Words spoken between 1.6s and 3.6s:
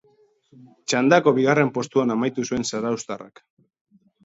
postuan amaitu zuen zarauztarrak.